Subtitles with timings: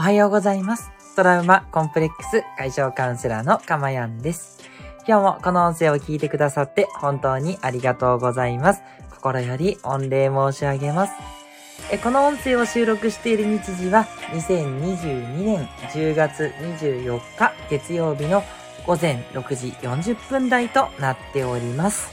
[0.00, 0.90] おはようございます。
[1.14, 4.58] トラウマコンプレックス解消カウンセラーのかまやんです。
[5.06, 8.80] 今日もこの音声を聞いてくださって本当にありがとうございます。
[9.10, 11.12] 心より御礼申し上げます。
[11.92, 18.42] えこの音声を収録している日時は2022年10月24日月曜日の
[18.86, 22.08] 午前6時40分台となっております。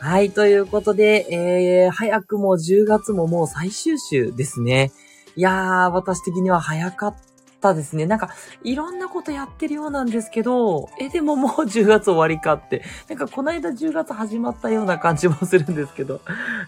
[0.00, 4.92] はい、ということで、えー、早くも10月ももう最終週ですね。
[5.38, 7.16] いやー、私的には早かっ
[7.60, 8.06] たですね。
[8.06, 8.30] なんか、
[8.64, 12.82] いろんなことやってるようなんですけど、え、でももう 10月終わりかって。
[13.08, 16.22] なんか、この間10月始まったような感じもするんですけど。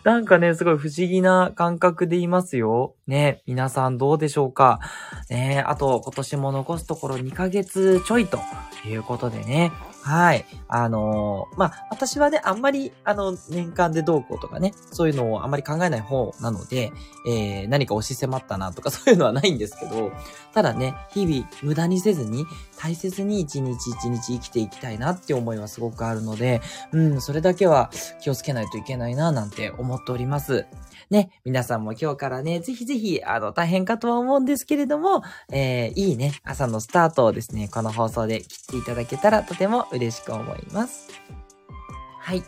[0.05, 2.95] なんかね、すごい不思議な感覚でいますよ。
[3.09, 4.79] ね、皆さんどうでしょうか。
[5.29, 8.39] ね、あと、今年も残すところ2ヶ月ちょいと
[8.87, 9.73] いうことでね。
[10.03, 10.47] はい。
[10.69, 16.93] あのーまあ、私はね、あんまり、あの、年間でどうこうとかね、そういうのをあんまり考えない方なので、
[17.27, 20.11] えー、何か押し迫ったなとか そういうのはないんですけど、
[20.55, 27.91] ただね、日々無駄にせずに、大切に一日一日生きていきたいなって思いはすごくあるので、うん、それだけは
[28.23, 30.67] 気をつけないといけないな、なんて思っております。
[31.11, 41.09] ね、皆さんも今日からね、ぜひぜひ、あの、大変かとは思うんですけれども、えー、いいね、朝のスタートをですね、この放送で切っていただけたらとても嬉しく思います。
[42.19, 42.43] はい。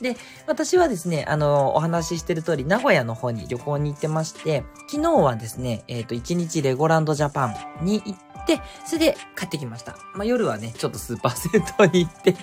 [0.00, 9.96] で、私はですね、あの、お話ししてる通り、名古屋の方に旅行に行ってまして、昨日はですね、えっ、と、1日レゴランドジャパンに行って、それで帰ってきました。
[10.14, 12.36] まあ、夜はね、ちょっとスーパー銭湯に行って、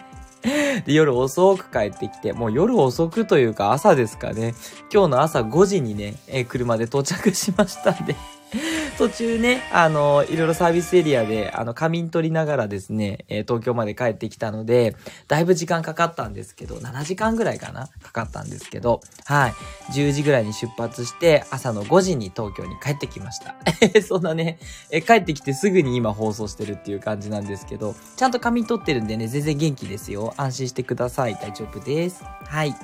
[0.85, 4.55] で、夜遅く帰ってきて、もう夜遅くというか朝ですかね。
[4.91, 8.15] 今日の朝5時にね、えー車で到着しましたんで、
[8.97, 14.95] 途中ね、あの、いろいろサービスエリアで、あの、仮眠取りながらですね、え東京まで帰ってきたので、
[15.27, 19.53] だいぶ時間かかったんですけど、7時間ぐらいかなかかったんですけど、はい。
[19.93, 23.55] 10時ぐらいに出発して、朝の5時に東京に帰ってきました。
[24.05, 24.59] そんなね、
[24.91, 30.33] え帰ってきてすぐに今放送してるっていう感じなんですけど、ちゃんと仮眠取ってるんでね、全然元気ですよ。
[30.37, 31.35] 安心してください。
[31.35, 32.23] 大丈夫です。
[32.45, 32.75] はい。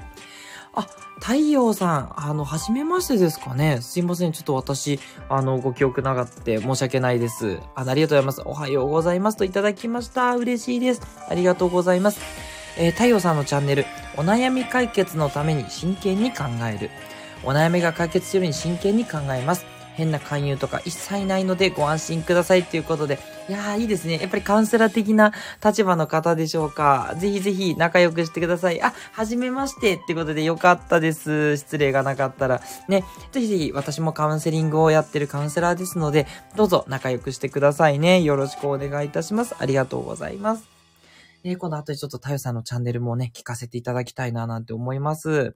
[0.73, 0.87] あ、
[1.19, 3.79] 太陽さん、あの、はじめましてですかね。
[3.81, 4.31] すいません。
[4.31, 7.59] ちょっと私、あの、ご記憶なかって申し訳ないです。
[7.75, 8.41] あありがとうございます。
[8.45, 10.35] おはようございますといただきました。
[10.35, 11.01] 嬉しいです。
[11.27, 12.21] ありがとうございます。
[12.77, 13.85] えー太陽さんのチャンネル、
[14.15, 16.89] お悩み解決のために真剣に考える。
[17.43, 19.65] お悩みが解決するように真剣に考えます。
[19.99, 23.19] 変な勧誘とか一切ないのでご安心くださいということで。
[23.49, 24.17] いやー、いいですね。
[24.17, 25.33] やっぱりカウンセラー的な
[25.63, 27.15] 立場の方でしょうか。
[27.17, 28.81] ぜひぜひ仲良くしてください。
[28.81, 31.57] あ、はじめましてってことでよかったです。
[31.57, 32.61] 失礼がなかったら。
[32.87, 38.21] ね、ぜひぜひ私もカウンセリングをやってるカウンセラーですので、どうぞ仲良くしてくださいね。
[38.21, 39.55] よろしくお願いいたします。
[39.59, 40.63] ありがとうございます。
[41.43, 45.55] ね、この後にちょっと太陽さんのチャンネルもね、聞かせていただきたいななんて思います。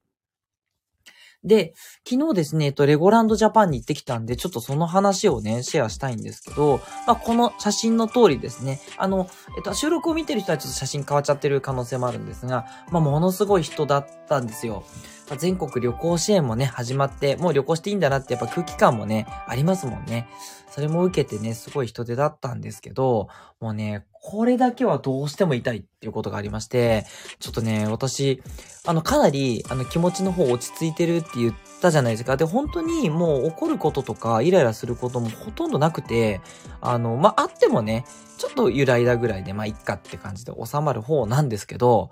[1.44, 1.74] で、
[2.08, 9.28] 昨日ですね、えっと、レゴランドジャパンに行ってきたんで、ちょっとその話をね、シェアしたいんですけど、まあ、この写真の通りですね、あの、
[9.58, 14.84] えっと、収録を見てる人はちょっと写真変わっちゃってる可能性もあるんですが、まあ、ものすごい人だったんですよ。
[15.30, 20.28] まあ全国旅行支援もね、始まって、もう旅行していいんだなってやっぱ空気感もね、ありますもんね。
[20.70, 23.28] それも受けてね、すごい人手だったんですけど、
[23.60, 27.06] もうね、これだけはどうしても痛いっていうことがありまして、
[27.40, 28.42] ちょっとね、私、
[28.88, 32.38] あの、かなり、あの、気持ちの方落ち着いてるって言ったじゃないですか。
[32.38, 36.40] で、本当にもう怒ることとか、イライラすることもほとんどなくて、
[36.80, 38.06] あの、まあ、あってもね、
[38.38, 42.10] ちょっと揺らいだぐらいで、まあ、いっかって感じで収まる方なんですけど、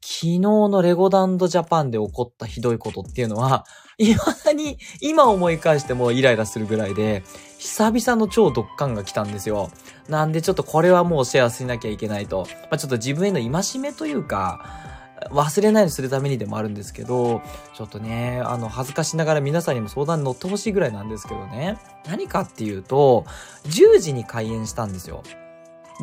[0.00, 3.64] 昨日のレゴダンドジャパンで起こったひどいことっていうのは、
[3.98, 7.22] 未だに今思い返してもイライラするぐらいで、
[7.58, 9.70] 久々の超ドッカンが来たんですよ。
[10.08, 12.46] なんでちょっとこれはもうシェアしなきゃいけないと。
[12.62, 14.64] まあ、ちょっと自分への戒めというか、
[15.30, 17.42] 忘れないようにするためにでもあるんですけど、
[17.74, 21.78] ちょっとね、あの、恥ずかしながら皆さんにも相談に乗ってほしいぐらいなんですけどね。
[22.06, 23.24] 何かっていうと、
[23.64, 25.22] 10時に開演したんですよ。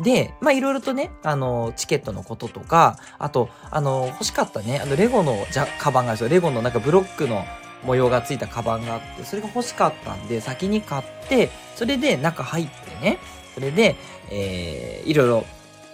[0.02, 6.28] で、まあ、いろいろとね、あの、チケットのこととか、あと、あの、欲しかったね、あの、レゴのじゃ、カバンがあるんですよ。
[6.30, 7.44] レゴのなんかブロックの
[7.84, 13.18] 模様がついたカバンがあって、それが欲しかったんで、先に買って、それで中入ってね、
[13.54, 13.96] それで、
[14.30, 15.44] えー、いろいろ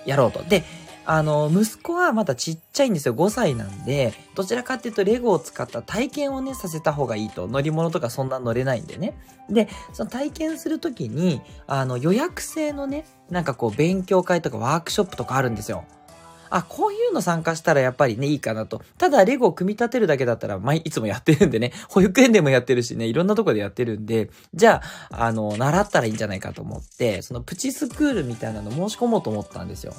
[0.05, 0.43] やろうと。
[0.45, 0.65] で、
[1.09, 3.15] あの、息子はまだちっちゃいんですよ。
[3.15, 7.47] 5歳なんで、どちらかっていうとレゴを使った体験をね、させた方がいいと。
[7.47, 9.15] 乗り物とかそんな乗れないんでね。
[9.49, 15.85] で、その体験するときに、あの、予約制のね、なんかこう、勉強会とかワークショップとかあるんですよ。
[16.51, 18.83] あ、こういうの参加したらやっぱりね、いいかなと。
[18.99, 29.95] ただ、レゴを組み立てるだけだったら、毎、いつもやってるんでね、 保育園でもやってるしね、いろんなとこでやってるんで、じゃあ、あの、習ったらいいんじゃないかと思って、そのプチスクールみたいなの申し込もうと思ったんですよ。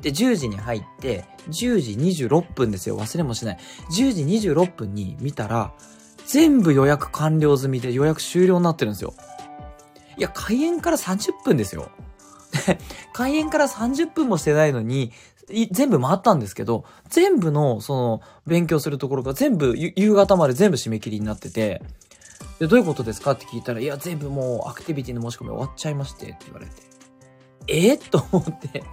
[0.00, 2.98] で、10時に入って、10時26分ですよ。
[2.98, 3.58] 忘れもしない。
[3.90, 5.72] 10時26分に見たら、
[6.26, 9.14] 全部予約完了済みで予約終了になってるんですよ。
[10.16, 11.90] いや、開演から30分ですよ。
[13.12, 15.12] 開演から30分もしてないのに、
[15.70, 21.82] 全部回ったんですけど、全部の、その、勉強するところが全部、夕方まで全部締め切りになってて、
[22.58, 26.72] で、どういうことですかって聞いたら、いや、全部もうアクティビティの申し込み終わっちゃいまして、って言われて。
[27.66, 28.84] え、と思って。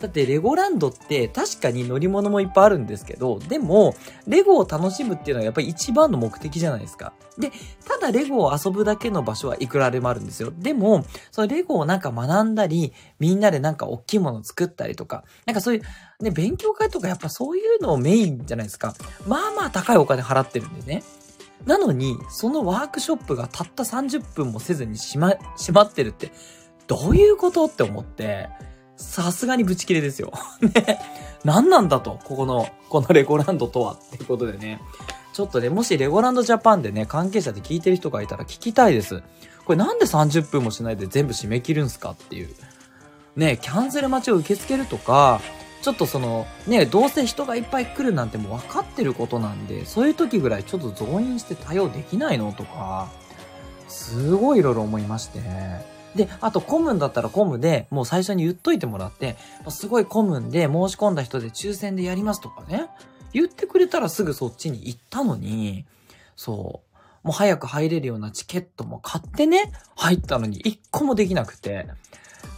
[0.00, 3.94] だってレゴランドって確かに乗り物もいっぱいあるんですけど、でも、
[4.26, 7.12] レゴを楽しむっていうのはやっぱり一番の目的じゃないですか。
[7.38, 7.50] で、
[7.86, 10.52] ただレゴを遊ぶだけの場所はいくらでもあるんですよ。
[10.56, 15.82] でも、そのレゴをなんか学んだり、みんなでなんか大きいもの作ったりとか、なんかそういう、
[16.22, 18.94] ね、勉強会とかやっぱそういうのをメインじゃないですか。
[19.26, 21.02] まあまあ高いお金払ってるんでね。
[21.66, 26.30] なのに、そのワークショップがたった30分もせずにしま、閉まってるって、
[26.86, 28.50] どういうことって思って、
[28.96, 30.32] さすがにブチ切れですよ。
[30.60, 31.00] ね。
[31.44, 34.80] 何なんだと、ここの、このレゴランドとはっていうことでね。
[35.32, 39.22] ちょっとね、もしレゴランドジャパンでね、関係者で聞いてる人がいたら聞きたいです。
[39.64, 42.54] これなんで30分もしないで全部締め切るんすかっていう。
[43.36, 45.40] ね、キャンセル待ちを受け付けるとか、
[45.82, 53.10] ちょっとその、ね、どうせ人がいっぱい来るなんてもう分かってることなんで、そういう時ぐらいちょっと増員して対応できないのとか、
[53.88, 55.40] すごいいろいろ思いまして。
[56.14, 59.36] で、あと、コムンだったらコムで、もう最初に言っといてもらって、
[59.68, 62.88] すごいコムンで申し込んだ人で抽選でやりますとかね。
[63.32, 65.84] 言ってくれたらすぐそっちに行ったのに、
[66.36, 66.82] そ
[67.24, 67.26] う。
[67.26, 71.88] もう早く入れるようなチケットも買ってね、入ったのに一個もできなくて。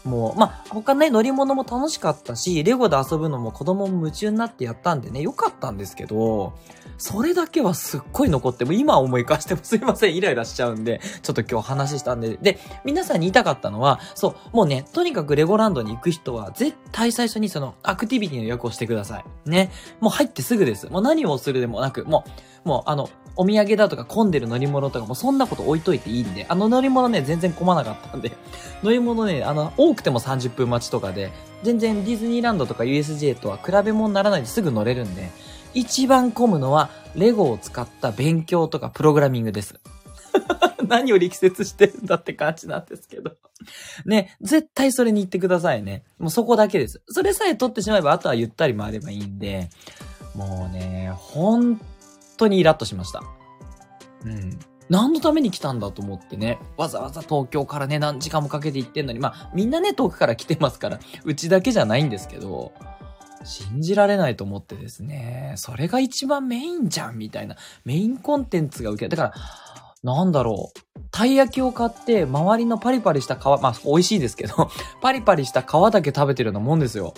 [0.06, 6.55] もう、まあ、他ね、乗り物も楽しかったし、レゴで遊ぶのも子供も夢中になってやったんでね、よかったんですけど、
[6.99, 19.25] それだけはすっごい残って、も今思い返しても すいません、イライラしちゃうんで、ちょっと今日話したんで、で、皆さんに言いたかったのは、そう、もうね、とにかくレゴランドに行く人は、絶対最初にその、アクティビティの予約をしてください。
[19.44, 19.70] ね。
[20.00, 20.88] もう入ってすぐです。
[20.88, 22.25] もう何をするでもなく、も
[22.64, 28.32] う、もうあの、お土産だとか混んでる乗り物とかもそんなこと置いといていいんで、あの乗り物ね、全然混まなかったんで、
[28.82, 31.32] 乗り物ね、あの、多くても30分待ちとかで、
[31.62, 35.31] 全然ディズニーランドとか USJ とは比べ物にならないですぐ乗れるんで、
[35.75, 39.78] 一番混むのは、レゴを使った勉強とかプログラミングです。
[40.87, 43.32] 何を力説してるんだって感じなんですけど。
[44.04, 46.04] ね、絶対それに行ってくださいね。
[46.19, 47.02] もうそこだけです。
[47.08, 49.70] それさえ取ってしまえば、あとはゆったり回ればいいんで、
[50.34, 51.81] もうね、本
[52.37, 53.22] 当にイラッとしました。
[54.25, 54.58] うん。
[54.88, 56.58] 何のために来たんだと思ってね。
[56.76, 62.72] わざわざ東京からね、何時間もかけて行ってんのに、まあ、みんなね、遠くから来てますから、うちだけじゃないんですけど、
[63.44, 69.34] 信じられないと思ってですね、それが一番メインじゃんみたいな、メインコンテンツが受けだから、
[70.02, 71.00] なんだろう。
[71.10, 74.70] たい焼きを買って、周りのパリパリした皮、まあ、美味しいですけど、
[75.02, 77.14] パリパリした皮だけ食べてるようなもんですよ。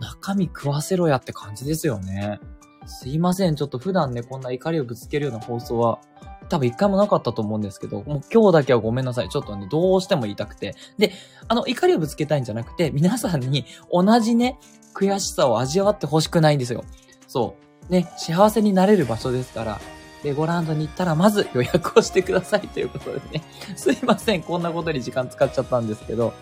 [0.00, 2.40] 中身食わせろやって感じですよね。
[2.86, 3.56] すいません。
[3.56, 6.00] ちょっと普段ね、こんな怒りをぶつけるような放送は、
[6.52, 9.30] 多分一回もなかったと思うんですけど、もう今日だけはごめんなさい。
[9.30, 10.74] ちょっとね、どうしても言いたくて。
[10.98, 11.12] で、
[11.48, 14.58] あの、怒りをぶつけたいんじゃなくて、皆さんに同じね、
[14.94, 16.84] 悔しさを味わってほしくないんですよ。
[17.26, 17.56] そ
[17.88, 17.90] う。
[17.90, 19.80] ね、幸せになれる場所ですから、
[20.24, 23.42] レゴランドに行ったらまず予約をしてくださいということでね。
[23.74, 24.42] すいません。
[24.42, 26.34] こんなことに時間使っちゃったんですけど。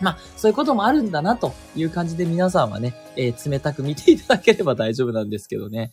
[0.00, 5.90] まあ、そういうこともあるんだなという感じで皆さんはね、えー、冷たく見ていただければ大丈夫なんですけどね。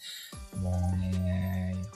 [0.61, 1.32] もうね、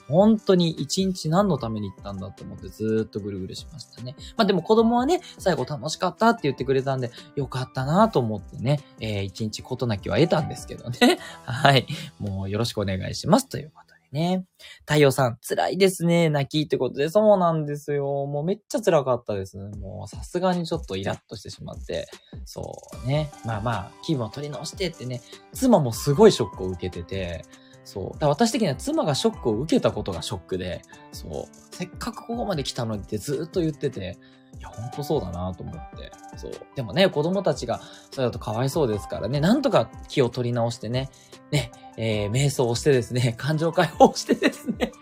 [0.08, 4.16] 本当に一日何のために行ったんだと思ってずーっとぐるぐるしましたね。
[4.36, 11.18] まあでも子供はね、最後楽しかったって言ってくれたんで、よかったなと思ってね、えー、一日ことなきは得たんですけどね。
[11.44, 11.86] はい。
[12.18, 14.44] もうよろしくお願いしますということでね。
[14.86, 16.30] 太陽さん、辛いですね。
[16.30, 18.26] 泣きってことで、そうなんですよ。
[18.26, 19.58] もうめっちゃ辛かったです。
[19.58, 22.08] もうさすがにちょっとイラッとしてしまって。
[22.44, 22.72] そ
[23.04, 23.30] うね。
[23.44, 25.20] まあまあ、気分を取り直してってね。
[25.52, 27.44] 妻もすごいショックを受けてて。
[27.88, 28.18] そう。
[28.18, 31.74] だ私的には妻がショックを受けたことがショックで、そう。
[31.74, 34.18] せっかくここまで来たのにってずっと言ってて、
[34.58, 36.12] いや、ほんとそうだなと思って。
[36.36, 36.52] そう。
[36.76, 37.80] でもね、子供たちが、
[38.10, 41.08] それだとかわいそうですからね、なんとか気を取り直してね、
[41.50, 44.92] ね、えー、瞑想をしてですね、 感情解放してですね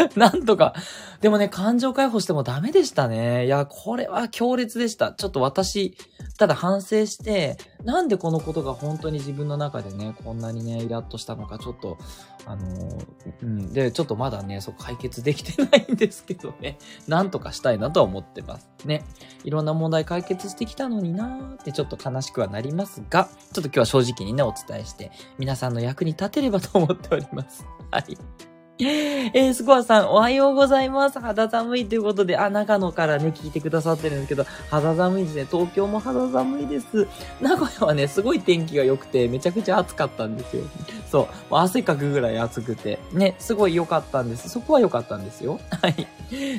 [0.16, 0.74] なんとか。
[1.20, 3.46] でもね、感情解放してもダメでしたね。
[3.46, 5.12] いや、これは強烈でした。
[5.12, 5.96] ちょっと私、
[6.38, 11.96] ただ反省して、なんでこのことが本当に自分の中でね、こんなにね、イラッとしたのか、ちょっと、
[12.44, 13.06] あのー、
[13.42, 18.68] うん、で、ちょっとまだね、そう解決できてないんですけどね、なんとかしたいなとは思ってます。
[18.84, 19.04] ね。
[19.44, 27.64] いろんな問題解決してきたのになーってちょっと悲しくはなりますが、ちょっと今日は正直にね、お伝えして、皆さんの役に立てればと思っております。
[27.90, 28.55] はい。
[28.78, 31.18] えー、スコアさん、おはようございます。
[31.18, 35.46] 肌寒いということで、あ、長野からね、聞いてくださってるんですけど、肌寒いですね。
[35.50, 37.08] 東京も肌寒いです。
[37.40, 40.64] 名古屋はね、すごい天気が良くて、めちゃくちゃ暑かったんですよ。
[41.10, 41.54] そう。
[41.54, 42.98] 汗かくぐらい暑くて。
[43.12, 44.50] ね、すごい良かったんです。
[44.50, 45.58] そこは良かったんですよ。
[45.80, 46.06] はい。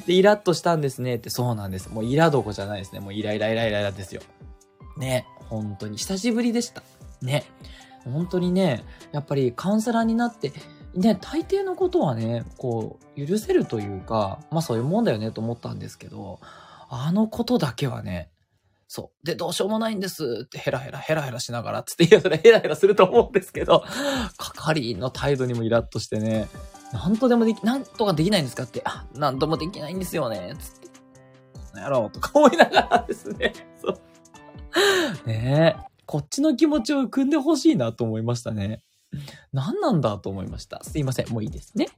[0.07, 1.89] で、イラッとしたんですねって、そうなんです。
[1.89, 2.99] もうイラどこじゃないですね。
[2.99, 4.21] もうイライライライライラですよ。
[4.97, 6.81] ね、本当に久しぶりでした。
[7.21, 7.45] ね。
[8.11, 10.51] 本当にね、やっぱりカウンセラーになって、
[10.97, 16.39] ね、大抵のことはね、こう、許せるというか、まあそういうもんだよねと思ったんですけど、
[16.89, 18.31] あのことだけはね、
[18.87, 19.25] そう。
[19.25, 23.83] で、どうしようもないんですってヘラヘラヘラヘラしながらつって、いや、それヘラヘラすると思うんですけど、
[24.37, 26.47] 係員の態度にもイラッとしてね、
[26.93, 30.87] なんとでもでき、なんとかできないんですかって、あ、なんともできないんですよね、つって。
[31.79, 35.27] やろうとか思いながらですね、そう。
[35.27, 38.81] ねえ、こっちの気持ちを汲んでほしいなと思いましたね。
[39.53, 40.83] 何なんだと思いました？
[40.83, 41.29] すいません。
[41.29, 41.89] もういいですね。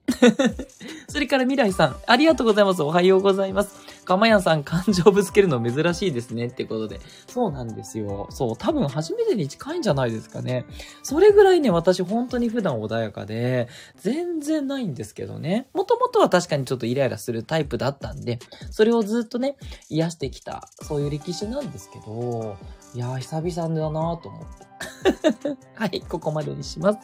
[1.09, 2.81] それから未来さん、ありがとうございます。
[2.83, 3.75] おはようございます。
[4.09, 6.47] かまやさん、感情ぶつけるの珍しいですね。
[6.47, 6.99] ってことで。
[7.27, 8.25] そうなんですよ。
[8.31, 10.65] そう、多分初めてに近いんじゃないですかね。
[11.03, 15.67] それぐらいね、私本当に普段穏やかで、全然ないんですけどね。
[15.75, 18.39] もともとは確かにちょっとイライラするタイプだったんで、
[18.71, 19.57] それをずっとね、
[19.89, 22.57] 癒してきた、そういう歴史なんですけど、
[22.95, 25.55] いやー、久々だなと思って。
[25.77, 26.99] はい、ここまでにします。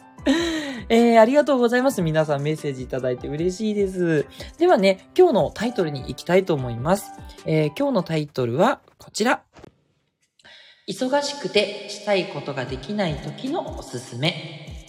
[0.88, 2.00] えー、ありがとうございます。
[2.00, 4.24] 皆さんメッセージいただいて嬉しいです。
[4.58, 7.10] ではね、今日のタイトルに行きたいと思います。
[7.44, 9.42] えー、今日のタイトルはこちら。
[10.88, 14.84] 忙しくてしたいことができない時のおすすめ。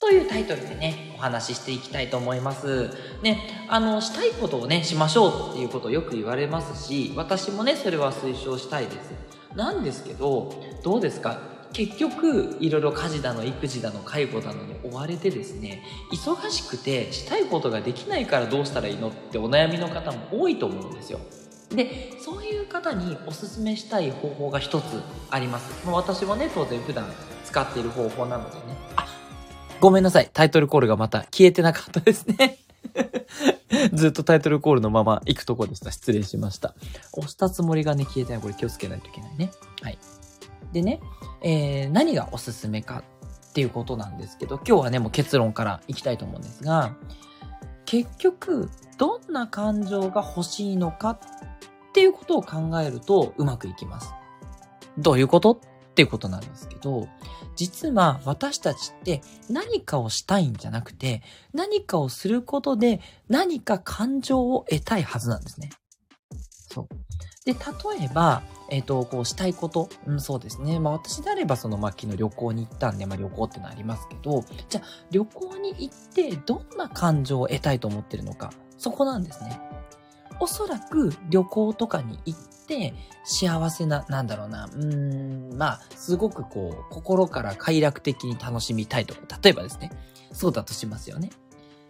[0.00, 2.90] というタイトルでね、お話ししていきたいと思います。
[3.22, 8.96] ね、あの、したいことをね、しましょうっていうことをよく言われますし、私もね、それは推奨したいです。
[9.56, 11.58] なんですけど、どうですか？
[11.80, 15.82] 結局いろいろ家事だの育児だの介護だのに追われてですね
[16.12, 21.20] 忙しくてしたいことができないからどうしたらいいのってお悩みの方も多いと思うんですよ
[21.70, 27.06] でそういう方におすすめしたい方法が一つありますもう私もね当然普段
[27.46, 29.06] 使っている方法なのでねあ
[29.80, 32.58] ごめんなさいタイトルコールがまた消えてなかったですね
[33.94, 35.92] ずっとタイトルコールのまま行くとこでした。
[35.92, 36.74] 失礼しました。
[37.12, 38.42] 押したつもりがね、消えてない。
[38.42, 39.50] これ気をつけないといけないね。
[39.82, 39.98] はい。
[40.72, 41.00] でね、
[41.42, 43.02] えー、何がおすすめか
[43.50, 46.96] っていうことなんですけど、今日はね、もう結論からいきたいと思うんですが、
[47.84, 51.18] 結局、どんな感情が欲しいのかっ
[51.92, 54.12] ていうことを考えるとうまくいきます。
[54.98, 55.58] どういうことっ
[55.94, 57.08] ていうことなんですけど、
[57.56, 61.22] 実は私たちって何かをしたいんじゃなくて、
[61.52, 65.70] 何かをすることで何か感情を得たいはずなんですね。
[66.68, 66.88] そう。
[67.44, 69.88] で、例えば、えっ、ー、と、こうしたいこと。
[70.06, 70.78] うん、そうですね。
[70.78, 78.52] まあ私であれば、その、まあ昨日旅行に行ったんで、まあ旅行ってのありますけど、じゃあ旅行に行ってどんな感情を得たいと思ってるのか。
[78.76, 79.60] そこなんですね。
[80.40, 82.94] おそらく旅行とかに行って
[83.24, 89.90] 幸せな、なんだろうな、うーん、まあ、すごくこう、心から快楽的に楽しみたいとか、例えばですね、
[90.32, 91.30] そうだとしますよね。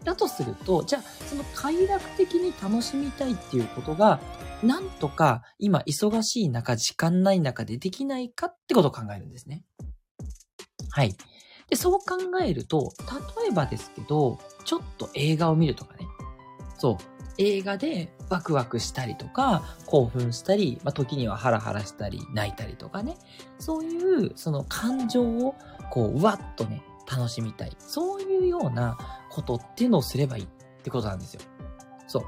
[0.04, 4.20] だとすると、じゃあ、その快楽的に楽しみたいっていうことが、
[4.62, 9.64] なんとか今忙しい中、時間ない中でできないかってことを考えるんですね。
[10.90, 11.14] はい。
[11.68, 12.92] で、そう考えると、
[13.40, 16.06] 例えばですけど、ちょっと映画を見るとかね。
[16.78, 16.96] そう。
[17.38, 23.16] 映画でワクワクしたりとか、興奮したり、まあ、時にはハラハラしたり、泣いたりとかね。
[23.58, 25.54] そういう、その感情を、
[25.90, 27.76] こう、うわっとね、楽しみたい。
[27.78, 28.98] そういうような
[29.30, 30.48] ことっていうのをすればいいっ
[30.82, 31.40] てことなんですよ。
[32.06, 32.22] そう。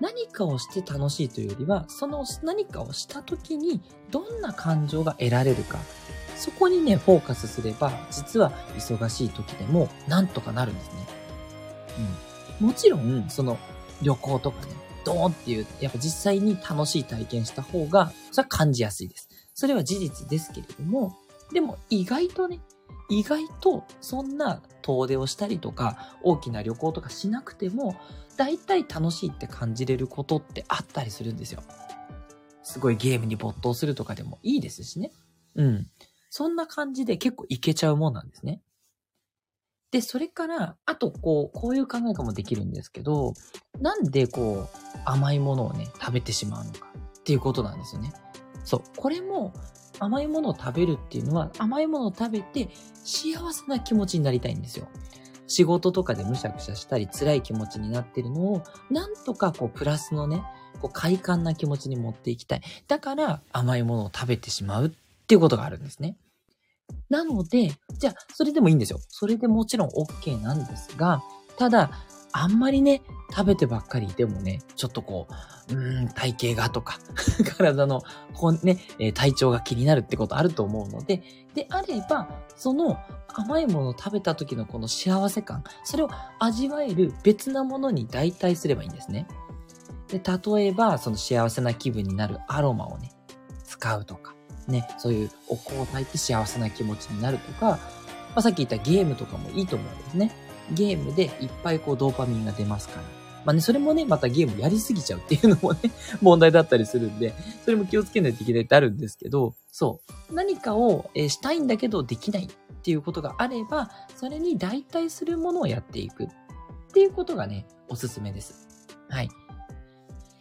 [0.00, 5.78] 何かをして楽しいというよりは、その何かをした時にどんな感情が得られるか。
[6.36, 11.06] そこにね、フォーカスすれば、実は忙しい時でもなんとかなるんですね。
[12.60, 12.66] うん。
[12.68, 13.58] もちろん、その
[14.00, 14.72] 旅行とかね、
[15.04, 19.28] ドーンっていう、やっぱ実際に楽しい体験した方が、それは感じやすいです。
[19.54, 21.14] それは事実ですけれども、
[21.52, 22.60] でも意外とね、
[23.10, 27.96] 意外とそんな遠出をしたりとか、大きな旅行とかしなくても、
[28.36, 31.62] 大体楽しいって感じれることってあったりするんですよ。
[32.62, 35.10] すごいゲームに没頭するとかでもいいですしね。
[35.56, 35.90] うん。
[36.30, 38.62] そんな感じで結構いけちゃうもんなんですね。
[39.90, 43.34] で、それから、あと、こう、こういう考え方もできるんですけど、
[43.80, 46.86] なんでこう、甘いものをね、食べてしまうのか
[47.18, 48.12] っていうことなんですよね。
[48.64, 48.82] そう。
[48.96, 49.52] これも、
[50.00, 52.70] 甘いものを食べるっていうのは、甘いものを食べて
[53.04, 54.88] 幸せな気持ちになりたいんですよ。
[55.46, 60.42] 仕事とかでむしゃくしゃしたり辛い気持ちになってるのを、なんとかこうプラスのね、
[60.80, 62.62] こう快感な気持ちに持っていきたい。
[62.88, 64.90] だから甘いものを食べてしまうっ
[65.26, 66.16] ていうことがあるんですね。
[67.08, 69.00] なので、じゃあ、それでもいいんですよ。
[69.08, 71.22] それでもちろん OK なんですが、
[71.56, 71.90] ただ、
[72.32, 75.26] あんまりね、食べてばっかりいてもね、ちょっとこ
[75.70, 76.98] う、うん、体型がとか、
[77.56, 78.02] 体の、
[78.34, 78.78] こうね、
[79.14, 81.22] 体調が気になるってことあると思うので、
[81.54, 89.26] であれば、その甘いものを食べた時のこの幸せ感、それを味わえる別なものに代替すればいいんですね。
[90.08, 93.12] で、例えば、その幸せな気分になるアロマをね、
[93.64, 94.34] 使うとか、
[94.66, 97.78] ね、そういうお香を焚いて幸せな気持ちになるとか、ま
[98.36, 100.32] あ、さっき言ったゲームとかもいいと思うんですね。
[100.72, 103.20] ゲームでいっぱいこうドーパミンが出ますから。
[103.44, 105.78] まあね、それもね、またゲームやりすぎちゃうっていうのもね、
[106.20, 107.32] 問題だったりするんで、
[107.64, 110.00] それも気をつけないといけないってあるんですけど、そ
[110.30, 110.34] う。
[110.34, 112.48] 何かを、えしたいんだけどできないっ
[112.82, 116.28] ていうことがあれば、それに代替するものをやっていくっ
[116.92, 118.68] ていうことがね、おすすめです。
[119.08, 119.30] はい。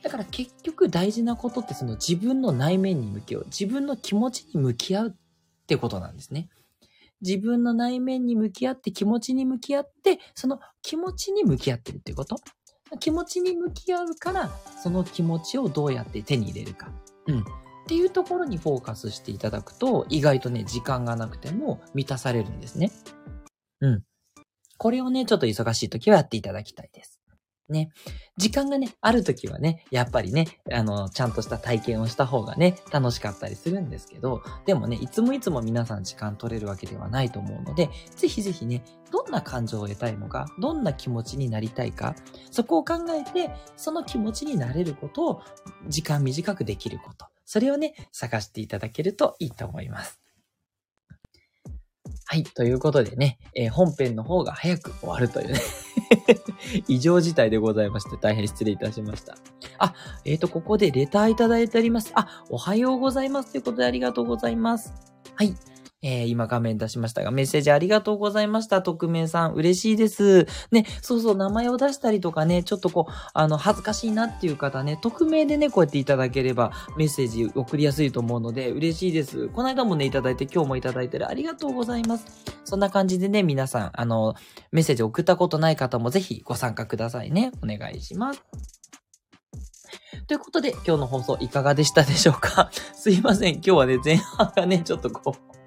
[0.03, 5.11] だから結局大事なことってその自分の内面に向き合う、自分の気持ちに向き合うっ
[5.67, 6.49] てことなんですね。
[7.21, 12.37] 自分の内面に向き合って気持ちに向き合って、その気持ちに向き合ってるっていうこと？
[12.99, 14.49] 気持ちに向き合うから、
[14.81, 16.91] その気持ちをどうやって手に入れるか。
[17.27, 17.39] うん。
[17.39, 17.43] っ
[17.87, 22.91] ていうところにフォーカスしていただくと、意外とね、時間がなくても満たされるんですね。
[23.81, 24.03] うん。
[24.77, 27.18] これをね、ちょっと忙しい時はやっていただきたいです。
[27.71, 27.91] ね。
[28.37, 42.15] 時間がね、ある時はね、やっぱりね、あの、ちゃんとした体験をした方がね、楽しかったりするんですけど、でもね、いつもいつも皆さん時間取れるわけではないと思うので、ぜひぜひね、どんな感情を得たいのか、どんな気持ちになりたいか、
[42.51, 45.41] そこを考えて、その気持ちになれることを、
[45.87, 50.19] 時間短くできること、それをね、探していただけるといいと思います。
[52.31, 52.43] はい。
[52.43, 55.59] ということでね、えー、本編の方が早く終わるというね
[56.87, 59.37] 異常事態でございまして、大変失礼いたしました。
[59.77, 59.93] あ、
[60.25, 62.11] えっ、ー、と、ここでレターいただいております。
[62.15, 63.51] あ、おはようございます。
[63.51, 64.93] ということでありがとうございます。
[65.35, 65.55] はい。
[66.01, 68.81] えー、今画面出しましたが、メッセージありがとうございました。
[68.81, 70.47] 匿名さん、嬉しいです。
[70.71, 79.49] ね、そうそう、名前を出したりとかね、ちょっとこう、あの、恥ずかしいなっていう方ね、匿名でね、こうやっていただければ、メッセージ送りやすいと思うので、嬉しいです。
[79.49, 81.27] この間もね、いただいて、今日もいただいてる。
[81.27, 82.25] ありがとうございます。
[82.63, 84.35] そんな感じでね、皆さん、あの、
[84.71, 87.51] メッセージ送ったことない方もぜひご参加くださいね。
[87.61, 88.41] お願いします。
[90.27, 92.69] ということで、今日の放送いかがでしたでしょうか？
[92.93, 93.55] すいません。
[93.55, 95.58] 今日はね、前半がね、ちょっとこう、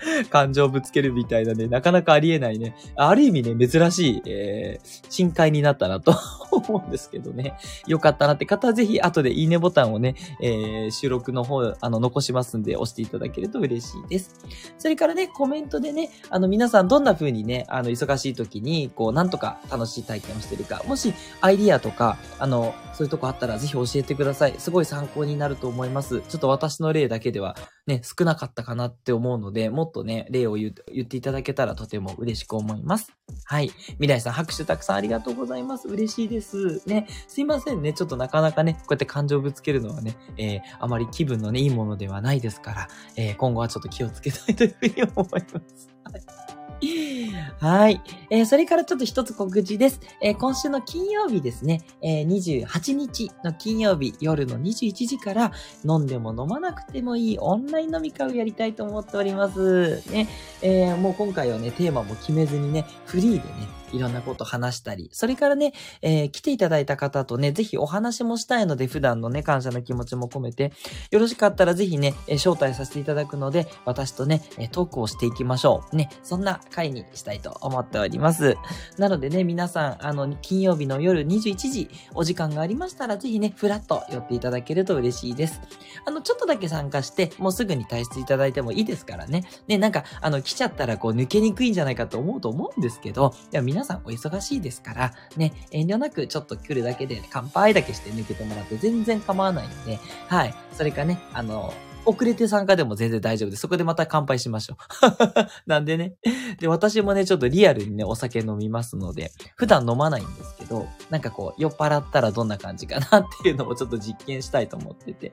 [0.30, 2.74] 感情をぶつけるみたいなね、なかなかありえないね。
[2.96, 6.14] ある意味ね、珍しい、えー、深海になったなと
[6.50, 7.54] 思うんですけどね。
[7.86, 14.34] よかったなって方はぜひ後でいいねボタンをね、えー、収録の方、あの、残しますんで押していただけると嬉しいです。
[14.78, 24.54] それからね、コメントでね、あの、皆さんどんな風にね、あの、忙しい時に、こう、なんとか楽しい体験をしてるか、もし、アイディアとか、あの、そういうとこあったらぜひ教えてください。
[24.58, 26.20] すごい参考になると思います。
[26.28, 27.56] ちょっと私の例だけでは
[27.90, 33.12] ね、少なかったかなって思うので、もっとね、例を言っていただけたらとても嬉しく思います。
[33.44, 33.68] はい。
[33.68, 35.88] 未来さん、拍手たくさんありがとうございます。
[35.88, 36.88] 嬉しいです。
[36.88, 37.08] ね。
[37.26, 37.92] すいませんね。
[37.92, 45.88] ちょっとなかなかね、こうやって感情をぶつけるのはね、えー、あまり気分のね、いいものではないですから、えー、今後はちょっと気をつけたいというふうに思います。
[46.04, 46.49] はい
[47.60, 48.00] はい。
[48.30, 50.00] えー、それからちょっと一つ告知です。
[50.20, 55.52] えー、今週の金曜日ですね、えー、28日の金曜日夜の21時から
[55.84, 60.02] 飲んでも飲まなくてもいいオンライン飲み会をやりたいと思っております。
[60.10, 60.28] ね、
[60.62, 65.72] えー、もう今回はね、テーマも決めずにね、フリーでね、いろんなこと話したり、それからね、
[66.02, 70.72] えー、来ていただいた方とね、ぜひお話もしたいので、普段のね、感謝の気持ちも込めて、
[71.10, 75.96] よろしかったらぜひね、え招待させていただくので、私とね、えトークをしていきましょう。
[75.96, 78.56] ね、そんな回にしたいと思っております。
[78.98, 85.60] なのでね、皆さん、あの、金曜日の夜21時、お時間がありましたら、ぜひね、ふらっと寄っていただけると嬉しいです。
[86.04, 89.44] あの、ちょっとだけ参加して、もうすぐに退出いただいてもいいですからね。
[89.68, 100.54] ね、なんか、あの、来ちゃったらこう、抜けにくいんじゃないかと思うと思うんですけど、いや、皆皆さんお忙しいですから、ね、遠慮なくちょっと来るだけで乾杯だけして抜けてもらって全然構わないんで、はい。
[100.74, 101.72] それかね、あの、
[102.04, 103.60] 遅れて参加でも全然大丈夫です。
[103.62, 104.76] そこでまた乾杯しましょう。
[105.64, 106.12] なんでね。
[106.58, 115.32] で、私もね、ちょっとリアルにね、お酒飲みますので、普段飲まないんですけど、なんかこう、酔っ払ったらどんな感じかなっていうのもちょっと実験したいと思ってて、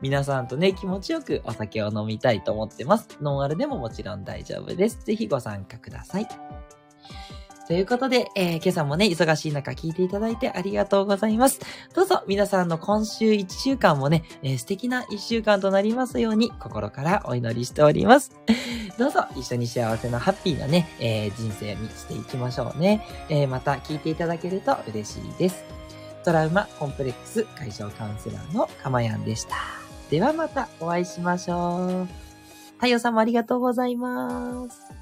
[0.00, 3.08] 皆さんとね、気持ちよくお酒を飲みたいと思ってます。
[3.20, 5.00] ノンアルでももちろん大丈夫です。
[5.04, 6.28] ぜひご参加ください。
[7.70, 11.60] ということで、えー、今朝もね、忙しい中聞いていただいてありがとうございます。
[11.94, 18.32] どうぞ皆さんの今週1週間もね、えー、素敵な1週間となりますように心からお祈りしております。
[18.98, 23.06] どうぞ一緒に幸せなハッピーなね、えー、人生にしていきましょうね。
[23.28, 25.62] えまた聞いていただけると嬉しいです。
[26.24, 29.54] トラウマコンプレックス解消カウンセラーのかまやんでした。
[30.10, 32.08] ではまたお会いしましょう。
[32.78, 34.99] 太陽さんもありがとうございます。